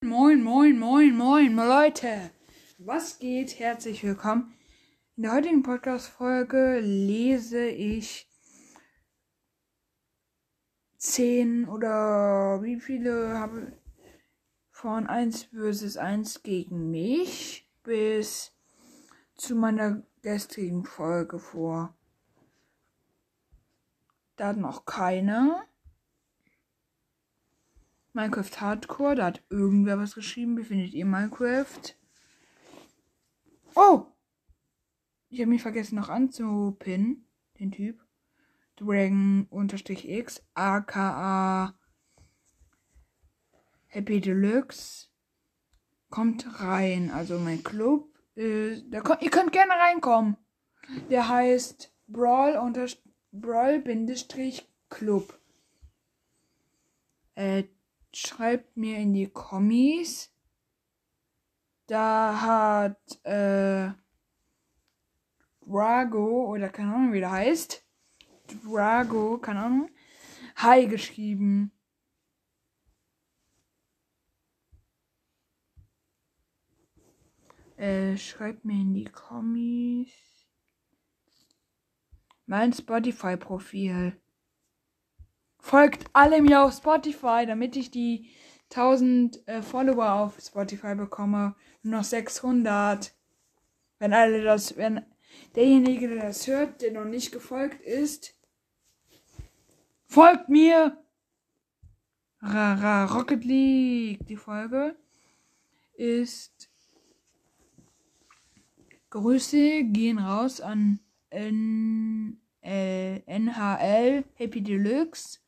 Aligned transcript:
Moin, 0.00 0.44
moin, 0.44 0.78
moin, 0.78 1.16
moin, 1.16 1.56
Leute. 1.56 2.30
Was 2.78 3.18
geht? 3.18 3.58
Herzlich 3.58 4.04
willkommen. 4.04 4.54
In 5.16 5.24
der 5.24 5.32
heutigen 5.32 5.64
Podcast-Folge 5.64 6.78
lese 6.78 7.66
ich 7.66 8.30
zehn 10.98 11.68
oder 11.68 12.62
wie 12.62 12.78
viele 12.78 13.40
habe 13.40 13.76
von 14.70 15.08
1 15.08 15.48
versus 15.52 15.96
1 15.96 16.44
gegen 16.44 16.92
mich 16.92 17.68
bis 17.82 18.52
zu 19.34 19.56
meiner 19.56 20.04
gestrigen 20.22 20.84
Folge 20.84 21.40
vor. 21.40 21.92
Da 24.36 24.52
noch 24.52 24.84
keine. 24.84 25.66
Minecraft 28.18 28.60
Hardcore, 28.60 29.14
da 29.14 29.26
hat 29.26 29.44
irgendwer 29.48 29.96
was 29.96 30.16
geschrieben. 30.16 30.58
Wie 30.58 30.64
findet 30.64 30.92
ihr 30.92 31.06
Minecraft? 31.06 31.94
Oh! 33.76 34.06
Ich 35.28 35.38
habe 35.38 35.50
mich 35.50 35.62
vergessen 35.62 35.94
noch 35.94 36.08
anzupinnen, 36.08 37.28
den 37.60 37.70
Typ. 37.70 38.04
Dragon-X, 38.74 40.42
aka 40.54 41.78
Happy 43.86 44.20
Deluxe. 44.20 45.06
Kommt 46.10 46.60
rein. 46.60 47.12
Also 47.12 47.38
mein 47.38 47.62
Club. 47.62 48.12
Äh, 48.34 48.82
da 48.90 49.16
ihr 49.20 49.30
könnt 49.30 49.52
gerne 49.52 49.74
reinkommen. 49.74 50.36
Der 51.08 51.28
heißt 51.28 51.94
Brawl 52.08 52.58
Brawl-Club. 53.30 54.10
Äh, 57.36 57.64
schreibt 58.14 58.76
mir 58.76 58.98
in 58.98 59.12
die 59.12 59.28
Kommis. 59.28 60.32
Da 61.86 62.40
hat 62.40 63.24
äh, 63.24 63.92
Drago 65.66 66.46
oder 66.52 66.68
keine 66.68 66.94
Ahnung 66.94 67.12
wie 67.12 67.20
der 67.20 67.30
heißt. 67.30 67.84
Drago, 68.64 69.38
keine 69.38 69.60
Ahnung. 69.64 69.90
Hi 70.56 70.86
geschrieben. 70.86 71.72
Äh, 77.76 78.16
schreibt 78.16 78.64
mir 78.64 78.80
in 78.80 78.92
die 78.92 79.04
Kommis. 79.04 80.10
Mein 82.46 82.72
Spotify-Profil. 82.72 84.20
Folgt 85.68 86.06
alle 86.14 86.40
mir 86.40 86.62
auf 86.62 86.72
Spotify, 86.72 87.44
damit 87.46 87.76
ich 87.76 87.90
die 87.90 88.30
1000 88.70 89.46
äh, 89.46 89.60
Follower 89.60 90.12
auf 90.14 90.40
Spotify 90.40 90.94
bekomme. 90.94 91.56
Nur 91.82 91.98
noch 91.98 92.04
600. 92.04 93.14
Wenn 93.98 94.14
alle 94.14 94.42
das, 94.42 94.78
wenn 94.78 95.04
derjenige, 95.54 96.08
der 96.08 96.22
das 96.22 96.46
hört, 96.46 96.80
der 96.80 96.92
noch 96.92 97.04
nicht 97.04 97.32
gefolgt 97.32 97.82
ist, 97.82 98.34
folgt 100.06 100.48
mir. 100.48 101.04
Rara 102.40 103.04
Rocket 103.04 103.44
League. 103.44 104.26
Die 104.26 104.36
Folge 104.36 104.96
ist 105.92 106.70
Grüße 109.10 109.84
gehen 109.84 110.18
raus 110.18 110.62
an 110.62 111.00
N 111.28 112.40
äh, 112.62 113.18
NHL 113.26 114.24
Happy 114.34 114.62
Deluxe 114.62 115.40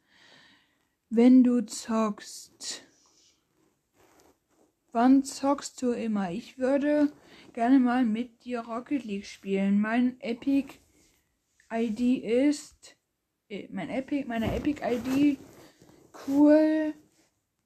wenn 1.10 1.42
du 1.42 1.60
zockst. 1.66 2.84
Wann 4.92 5.24
zockst 5.24 5.82
du 5.82 5.90
immer? 5.90 6.30
Ich 6.30 6.58
würde 6.58 7.12
gerne 7.52 7.78
mal 7.78 8.04
mit 8.04 8.44
dir 8.44 8.60
Rocket 8.60 9.04
League 9.04 9.26
spielen. 9.26 9.80
Mein 9.80 10.20
Epic 10.20 10.78
ID 11.72 12.22
ist 12.22 12.96
äh, 13.48 13.68
mein 13.70 13.90
Epic, 13.90 14.26
meine 14.26 14.54
Epic 14.54 14.80
ID 14.84 15.38
cool. 16.26 16.94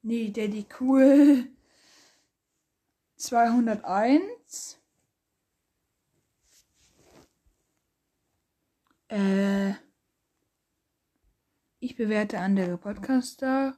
Nee, 0.01 0.31
Daddy 0.31 0.65
cool 0.79 1.47
201. 3.15 4.79
Äh 9.07 9.84
ich 11.85 11.95
bewerte 11.95 12.39
andere 12.39 12.77
Podcaster. 12.77 13.77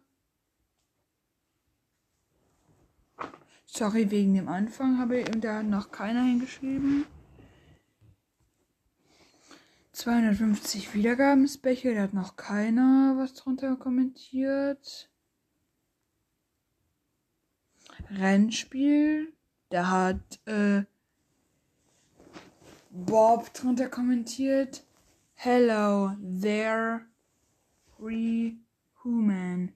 Sorry 3.65 4.09
wegen 4.09 4.33
dem 4.33 4.47
Anfang, 4.47 4.97
habe 4.97 5.19
ich, 5.19 5.29
da 5.41 5.61
noch 5.61 5.91
keiner 5.91 6.23
hingeschrieben. 6.23 7.05
250 9.91 10.93
Wiedergaben 10.93 11.49
Special, 11.49 11.95
da 11.95 12.03
hat 12.03 12.13
noch 12.13 12.37
keiner 12.37 13.15
was 13.17 13.33
drunter 13.33 13.75
kommentiert. 13.75 15.09
Rennspiel, 18.09 19.33
da 19.69 19.89
hat 19.89 20.39
äh, 20.45 20.83
Bob 22.89 23.53
drunter 23.53 23.89
kommentiert. 23.89 24.85
Hello 25.33 26.15
there. 26.21 27.01
Free 27.97 28.53
Human. 29.03 29.73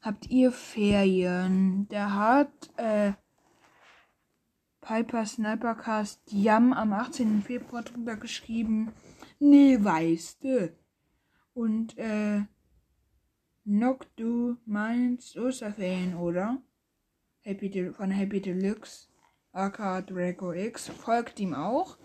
Habt 0.00 0.28
ihr 0.28 0.50
Ferien? 0.50 1.86
Der 1.88 2.14
hat 2.14 2.70
äh, 2.76 3.12
Piper 4.80 5.24
Snipercast 5.24 6.20
Yam 6.32 6.72
am 6.72 6.92
18. 6.92 7.42
Februar 7.42 7.84
drunter 7.84 8.16
geschrieben. 8.16 8.92
Nee, 9.38 9.78
weißt 9.80 10.42
du. 10.42 10.76
Und 11.54 11.96
äh, 11.98 12.42
Nock, 13.64 14.06
du 14.16 14.56
meinst 14.64 15.36
Osterferien, 15.36 16.16
oder? 16.16 16.60
Happy 17.42 17.92
von 17.92 18.10
Happy 18.10 18.40
Deluxe, 18.40 19.06
aka 19.52 20.02
Draco 20.02 20.52
X, 20.52 20.88
folgt 20.88 21.38
ihm 21.38 21.54
auch. 21.54 21.96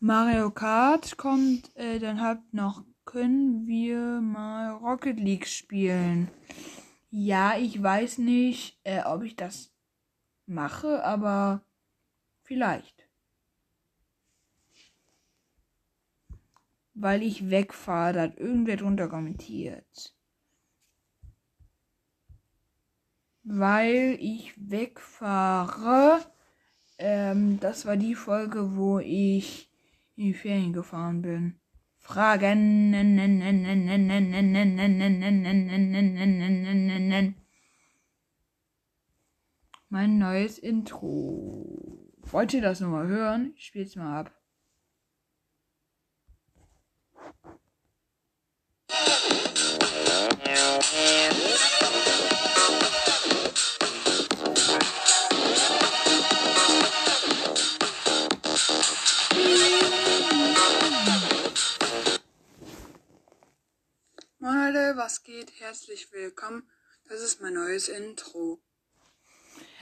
Mario 0.00 0.52
Kart 0.52 1.16
kommt, 1.16 1.74
äh, 1.76 1.98
dann 1.98 2.20
habt 2.20 2.54
noch, 2.54 2.84
können 3.04 3.66
wir 3.66 4.20
mal 4.20 4.70
Rocket 4.70 5.18
League 5.18 5.48
spielen. 5.48 6.30
Ja, 7.10 7.56
ich 7.58 7.82
weiß 7.82 8.18
nicht, 8.18 8.78
äh, 8.84 9.02
ob 9.02 9.24
ich 9.24 9.34
das 9.34 9.72
mache, 10.46 11.02
aber 11.02 11.62
vielleicht. 12.42 13.08
Weil 16.94 17.24
ich 17.24 17.50
wegfahre, 17.50 18.12
da 18.12 18.22
hat 18.22 18.38
irgendwer 18.38 18.76
drunter 18.76 19.08
kommentiert. 19.08 20.14
Weil 23.42 24.16
ich 24.20 24.54
wegfahre. 24.56 26.20
Ähm, 26.98 27.58
das 27.58 27.84
war 27.84 27.96
die 27.96 28.14
Folge, 28.14 28.76
wo 28.76 29.00
ich 29.00 29.67
in 30.18 30.24
die 30.24 30.34
Ferien 30.34 30.72
gefahren 30.72 31.22
bin. 31.22 31.60
Fragen. 31.96 32.90
Mein 39.88 40.18
neues 40.18 40.58
Intro. 40.58 42.10
Wollt 42.22 42.52
ihr 42.52 42.62
das 42.62 42.80
nochmal 42.80 43.06
hören? 43.06 43.52
Ich 43.56 43.66
spiel's 43.66 43.94
mal 43.94 44.20
ab. 44.20 44.32
Was 64.40 65.22
geht? 65.22 65.52
Herzlich 65.60 66.12
willkommen. 66.12 66.62
Das 67.08 67.20
ist 67.22 67.40
mein 67.40 67.54
neues 67.54 67.88
Intro. 67.88 68.60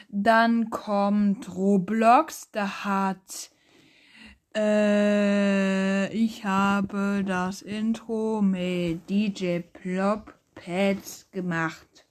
Dann 0.08 0.70
kommt 0.70 1.54
Roblox. 1.54 2.50
Da 2.52 2.84
hat 2.84 3.50
äh, 4.54 6.12
ich 6.14 6.44
habe 6.44 7.24
das 7.26 7.62
Intro 7.62 8.40
mit 8.40 9.10
DJ 9.10 9.60
Plop 9.60 10.34
Pads 10.54 11.28
gemacht. 11.32 12.06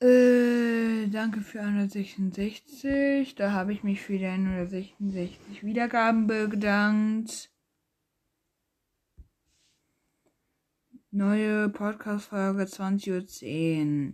Äh, 0.00 1.08
danke 1.08 1.40
für 1.40 1.60
166. 1.60 3.34
Da 3.34 3.52
habe 3.52 3.72
ich 3.72 3.82
mich 3.82 4.02
für 4.02 4.18
die 4.18 4.26
166 4.26 5.64
Wiedergaben 5.64 6.26
bedankt. 6.26 7.53
Neue 11.14 11.68
Podcast-Folge 11.68 12.64
20.10 12.64 14.06
Uhr. 14.06 14.12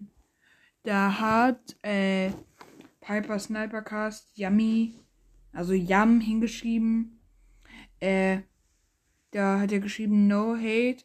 Da 0.82 1.19
hat 1.19 1.76
äh, 1.82 2.31
Piper 3.00 3.38
Snipercast 3.38 4.37
Yummy, 4.37 5.00
also 5.52 5.73
Yum 5.73 6.20
hingeschrieben. 6.20 7.23
Äh, 8.00 8.43
da 9.31 9.61
hat 9.61 9.73
er 9.73 9.81
geschrieben 9.81 10.26
No 10.26 10.55
Hate, 10.56 11.05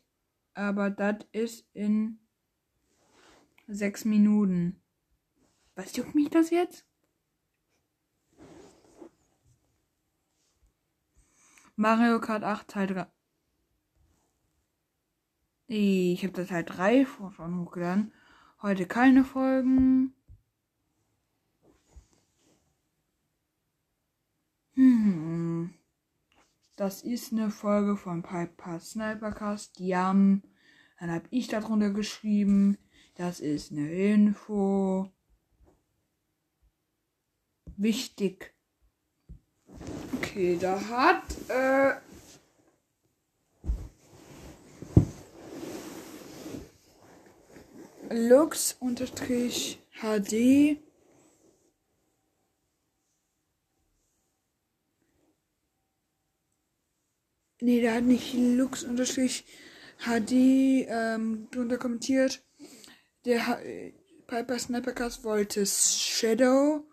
aber 0.54 0.90
das 0.90 1.26
ist 1.32 1.66
in 1.74 2.20
sechs 3.68 4.04
Minuten. 4.04 4.82
Was 5.76 5.96
juckt 5.96 6.14
mich 6.14 6.30
das 6.30 6.50
jetzt? 6.50 6.86
Mario 11.78 12.20
Kart 12.20 12.44
8 12.44 12.68
Teil 12.68 12.88
3. 12.88 13.15
Ich 15.68 16.24
habe 16.24 16.34
das 16.34 16.50
Teil 16.50 16.64
3 16.64 17.08
schon 17.36 17.60
hochgeladen. 17.60 18.14
Heute 18.62 18.86
keine 18.86 19.24
Folgen. 19.24 20.14
Hm. 24.74 25.74
Das 26.76 27.02
ist 27.02 27.32
eine 27.32 27.50
Folge 27.50 27.98
von 27.98 28.22
Piper 28.22 28.80
Snipercast. 28.80 29.80
Die 29.80 29.96
haben. 29.96 30.44
Dann 31.00 31.12
habe 31.12 31.26
ich 31.32 31.48
darunter 31.48 31.90
geschrieben. 31.90 32.78
Das 33.16 33.40
ist 33.40 33.72
eine 33.72 33.92
Info. 33.92 35.10
Wichtig. 37.78 38.54
Okay, 40.16 40.58
da 40.60 40.80
hat 40.90 41.24
äh, 41.50 41.96
Lux 48.10 48.76
unterstrich 48.80 49.80
HD 50.02 50.78
Nee, 57.62 57.82
der 57.82 57.96
hat 57.96 58.04
nicht 58.04 58.34
Lux 58.34 58.84
unterstrich 58.84 59.46
HD 60.00 60.32
ähm, 60.88 61.48
drunter 61.52 61.78
kommentiert. 61.78 62.44
Der 63.26 63.48
ha 63.48 63.58
Piper 64.28 64.60
Snipercast 64.60 65.24
wollte 65.24 65.66
Shadow 65.66 66.84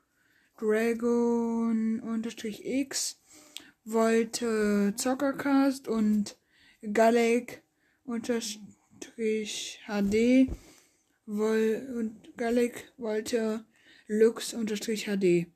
Dragon 0.58 2.00
unterstrich 2.00 2.64
X 2.64 3.18
wollte 3.84 4.94
Zockercast 4.96 5.88
und 5.88 6.36
Galek 6.92 7.62
woll 11.26 11.88
und 11.96 12.36
Galek 12.36 12.92
wollte 12.96 13.64
Lux 14.06 14.54
unterstrich 14.54 15.04
HD. 15.06 15.46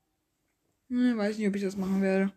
Hm, 0.89 1.17
weiß 1.17 1.39
nicht, 1.39 1.49
ob 1.49 1.57
ich 1.57 1.63
das 1.63 1.77
machen 1.77 2.03
werde. 2.03 2.33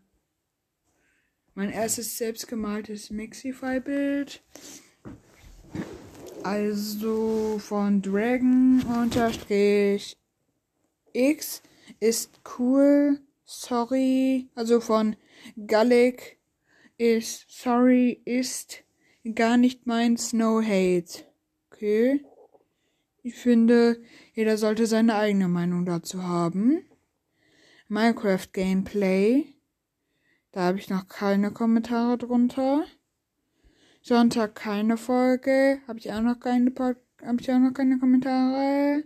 Mein 1.56 1.72
erstes 1.72 2.18
selbstgemaltes 2.18 3.10
Mixify-Bild. 3.10 4.42
Also 6.44 7.60
von 7.60 8.02
Dragon 8.02 8.81
unterstrich 8.84 10.18
X 11.14 11.62
ist 12.00 12.40
cool. 12.58 13.20
Sorry. 13.46 14.48
Also 14.56 14.80
von 14.80 15.16
Gallic 15.68 16.40
ist 16.98 17.46
sorry 17.50 18.22
ist 18.26 18.84
gar 19.36 19.58
nicht 19.58 19.88
mein 19.88 20.18
Snow 20.18 20.64
Hate. 20.64 21.26
Okay. 21.72 22.24
Ich 23.21 23.36
finde, 23.36 24.01
jeder 24.33 24.57
sollte 24.57 24.88
seine 24.88 25.16
eigene 25.16 25.48
Meinung 25.48 25.86
dazu 25.86 26.24
haben. 26.24 26.83
Minecraft 27.88 28.48
Gameplay. 28.54 29.56
Da 30.51 30.62
habe 30.62 30.77
ich 30.77 30.89
noch 30.89 31.07
keine 31.07 31.51
Kommentare 31.51 32.18
drunter. 32.18 32.86
Sonntag 34.01 34.56
keine 34.56 34.95
Folge. 34.95 35.80
Habe 35.88 36.00
ich 36.00 36.12
auch 36.12 36.21
noch 36.21 36.39
keine 36.39 36.74
habe 36.77 37.42
ich 37.42 37.51
auch 37.51 37.60
noch 37.60 37.74
keine 37.74 38.00
Kommentare. 38.00 39.04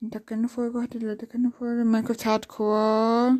Sonntag 0.00 0.26
keine 0.26 0.48
Folge, 0.48 0.82
hatte 0.82 0.98
Leute 0.98 1.26
keine 1.26 1.52
Folge. 1.52 1.84
Minecraft 1.84 2.24
Hardcore. 2.24 3.38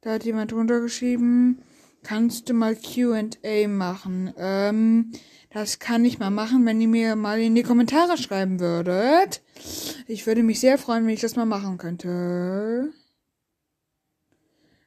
Da 0.00 0.12
hat 0.14 0.24
jemand 0.24 0.50
drunter 0.50 0.80
geschrieben. 0.80 1.62
Kannst 2.02 2.48
du 2.48 2.54
mal 2.54 2.76
QA 2.76 3.68
machen? 3.68 4.34
Ähm, 4.36 5.12
das 5.50 5.78
kann 5.78 6.04
ich 6.04 6.18
mal 6.18 6.30
machen, 6.30 6.66
wenn 6.66 6.80
ihr 6.80 6.88
mir 6.88 7.14
mal 7.14 7.40
in 7.40 7.54
die 7.54 7.62
Kommentare 7.62 8.16
schreiben 8.16 8.58
würdet. 8.58 9.42
Ich 10.08 10.26
würde 10.26 10.42
mich 10.42 10.58
sehr 10.60 10.78
freuen, 10.78 11.06
wenn 11.06 11.14
ich 11.14 11.20
das 11.20 11.36
mal 11.36 11.46
machen 11.46 11.78
könnte. 11.78 12.92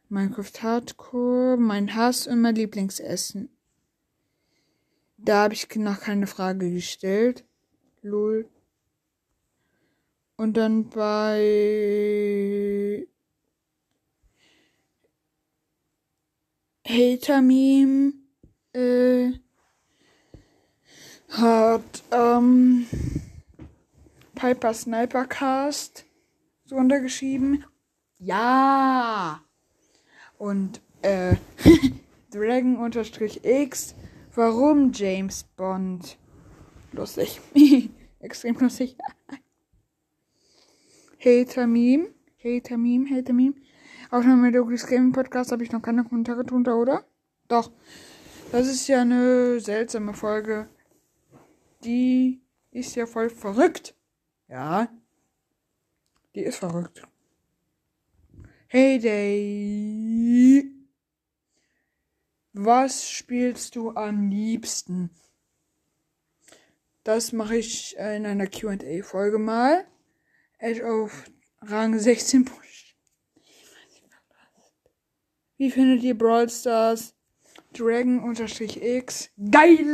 Minecraft 0.10 0.62
Hardcore, 0.62 1.58
mein 1.58 1.96
Hass 1.96 2.28
und 2.28 2.42
mein 2.42 2.56
Lieblingsessen. 2.56 3.50
Da 5.18 5.44
habe 5.44 5.54
ich 5.54 5.74
noch 5.76 6.02
keine 6.02 6.28
Frage 6.28 6.70
gestellt. 6.72 7.46
Lol. 8.02 8.50
Und 10.38 10.58
dann 10.58 10.90
bei 10.90 11.96
Hater-Meme 16.96 18.14
äh, 18.72 19.34
hat 21.30 22.04
ähm, 22.12 22.86
Piper 24.34 24.74
Snipercast 24.74 26.06
so 26.64 26.78
untergeschrieben. 26.78 27.66
Ja! 28.18 29.44
Und 30.38 30.80
äh, 31.02 31.36
Dragon 32.32 32.78
unterstrich 32.78 33.44
X. 33.44 33.94
Warum 34.34 34.94
James 34.94 35.44
Bond? 35.58 36.18
Lustig. 36.94 37.42
Extrem 38.20 38.58
lustig. 38.58 38.96
Hater 41.20 41.68
Meme. 41.68 42.08
Hater 42.42 42.78
Meme, 42.78 43.10
Hater 43.10 43.34
Meme. 43.34 43.56
Aufnahme 44.12 44.44
mit 44.44 44.56
Douglas 44.56 44.86
Gaming 44.86 45.12
Podcast 45.12 45.52
habe 45.52 45.64
ich 45.64 45.72
noch 45.72 45.82
keine 45.82 46.04
Kommentare 46.04 46.44
drunter, 46.46 46.78
oder? 46.78 47.06
Doch. 47.48 47.72
Das 48.52 48.68
ist 48.68 48.88
ja 48.88 49.02
eine 49.02 49.60
seltsame 49.60 50.14
Folge. 50.14 50.70
Die 51.84 52.42
ist 52.72 52.96
ja 52.96 53.06
voll 53.06 53.30
verrückt. 53.30 53.96
Ja. 54.48 54.88
Die 56.36 56.44
ist 56.44 56.58
verrückt. 56.58 57.02
Hey 58.68 59.00
Day. 59.00 60.72
Was 62.54 63.10
spielst 63.10 63.76
du 63.76 63.92
am 63.92 64.30
liebsten? 64.30 65.10
Das 67.04 67.32
mache 67.32 67.58
ich 67.58 67.96
in 67.98 68.26
einer 68.26 68.48
QA-Folge 68.48 69.40
mal. 69.40 69.86
Edge 70.58 70.86
auf 70.90 71.26
Rang 71.62 71.98
16 72.00 72.46
Push. 72.46 72.65
Wie 75.58 75.72
findet 75.72 76.04
ihr 76.04 76.18
Brawl 76.18 76.50
Stars? 76.50 77.14
Dragon-X. 77.78 79.30
Geil! 79.52 79.86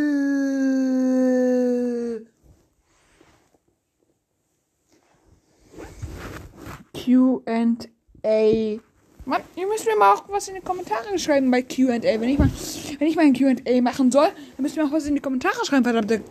Q&A. 6.93 8.79
Mann, 9.25 9.41
ihr 9.55 9.67
müsst 9.67 9.85
mir 9.85 9.95
mal 9.95 10.13
auch 10.13 10.27
was 10.29 10.47
in 10.47 10.55
die 10.55 10.61
Kommentare 10.61 11.19
schreiben 11.19 11.51
bei 11.51 11.61
Q&A. 11.61 12.01
Wenn 12.01 12.29
ich 12.29 12.39
mal, 12.39 12.49
wenn 12.97 13.07
ich 13.07 13.15
mal 13.15 13.25
ein 13.25 13.33
Q&A 13.33 13.81
machen 13.81 14.11
soll, 14.11 14.27
dann 14.27 14.63
müsst 14.63 14.75
ihr 14.75 14.83
mir 14.83 14.89
auch 14.89 14.93
was 14.93 15.05
in 15.05 15.13
die 15.15 15.21
Kommentare 15.21 15.63
schreiben, 15.63 15.83
verdammte. 15.83 16.23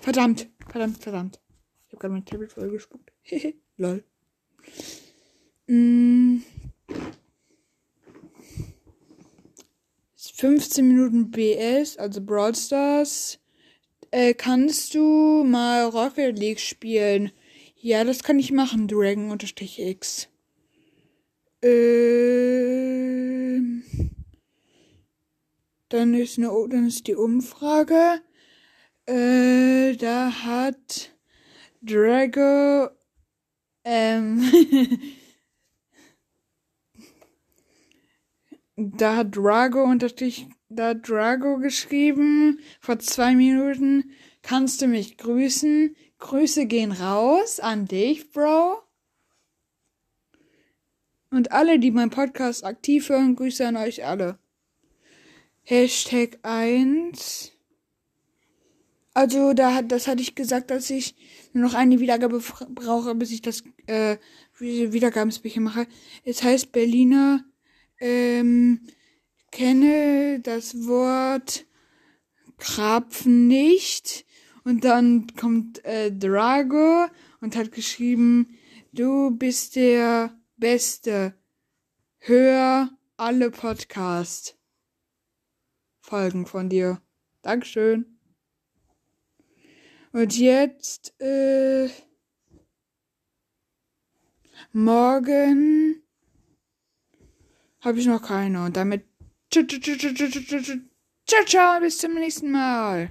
Verdammt, 0.00 0.48
verdammt, 0.68 0.98
verdammt. 0.98 1.40
Ich 1.86 1.92
habe 1.94 2.00
gerade 2.00 2.12
mein 2.12 2.24
Tablet 2.24 2.52
voll 2.52 2.70
gespuckt. 2.70 3.12
Lol. 3.78 4.04
Mm. 5.66 6.42
15 10.38 10.86
Minuten 10.86 11.30
BS, 11.32 11.96
also 11.96 12.20
Brawl 12.20 12.54
Stars. 12.54 13.40
Äh, 14.12 14.34
kannst 14.34 14.94
du 14.94 15.42
mal 15.44 15.86
Rocket 15.86 16.38
League 16.38 16.60
spielen? 16.60 17.32
Ja, 17.74 18.04
das 18.04 18.22
kann 18.22 18.38
ich 18.38 18.52
machen, 18.52 18.86
Dragon-X. 18.86 20.28
Ähm. 21.60 22.22
Dann 25.88 26.14
ist 26.14 26.38
eine, 26.38 26.52
dann 26.68 26.86
ist 26.86 27.08
die 27.08 27.16
Umfrage. 27.16 28.20
Äh, 29.06 29.96
da 29.96 30.30
hat 30.44 31.16
Drago, 31.82 32.90
ähm, 33.84 34.42
Da 38.80 39.16
hat 39.16 39.36
Drago 39.36 39.82
unterstrich, 39.82 40.46
da 40.68 40.90
hat 40.90 41.08
Drago 41.08 41.58
geschrieben 41.58 42.60
vor 42.78 43.00
zwei 43.00 43.34
Minuten. 43.34 44.12
kannst 44.42 44.80
du 44.80 44.86
mich 44.86 45.16
grüßen? 45.16 45.96
Grüße 46.18 46.66
gehen 46.66 46.92
raus 46.92 47.58
an 47.58 47.86
dich, 47.86 48.30
Bro. 48.30 48.80
Und 51.32 51.50
alle, 51.50 51.80
die 51.80 51.90
meinen 51.90 52.10
Podcast 52.10 52.64
aktiv 52.64 53.08
hören, 53.08 53.34
Grüße 53.34 53.66
an 53.66 53.76
euch 53.76 54.04
alle. 54.04 54.38
Hashtag 55.64 56.38
1. 56.42 57.50
Also, 59.12 59.54
da 59.54 59.82
das 59.82 60.06
hatte 60.06 60.22
ich 60.22 60.36
gesagt, 60.36 60.70
dass 60.70 60.88
ich 60.88 61.16
nur 61.52 61.64
noch 61.64 61.74
eine 61.74 61.98
Wiedergabe 61.98 62.40
brauche, 62.68 63.16
bis 63.16 63.32
ich 63.32 63.42
das 63.42 63.64
äh, 63.86 64.18
Wiedergabensbecher 64.60 65.60
mache. 65.60 65.88
Es 66.22 66.44
heißt 66.44 66.70
Berliner, 66.70 67.44
ähm, 68.00 68.80
kenne 69.50 70.40
das 70.42 70.86
Wort 70.86 71.66
Krapfen 72.58 73.46
nicht. 73.48 74.26
Und 74.64 74.84
dann 74.84 75.26
kommt 75.34 75.84
äh, 75.84 76.12
Drago 76.12 77.06
und 77.40 77.56
hat 77.56 77.72
geschrieben, 77.72 78.58
du 78.92 79.30
bist 79.30 79.76
der 79.76 80.36
Beste. 80.56 81.34
Hör 82.18 82.90
alle 83.16 83.50
Podcast 83.50 84.58
Folgen 86.00 86.46
von 86.46 86.68
dir. 86.68 87.00
Dankeschön. 87.42 88.18
Und 90.12 90.38
jetzt, 90.38 91.14
äh, 91.20 91.88
morgen 94.72 96.02
habe 97.80 97.98
ich 97.98 98.06
noch 98.06 98.22
keine. 98.22 98.64
Und 98.64 98.76
damit, 98.76 99.04
ciao, 99.50 99.64
ciao, 99.66 101.44
ciao, 101.44 101.80
bis 101.80 101.98
zum 101.98 102.14
nächsten 102.14 102.50
Mal. 102.50 103.06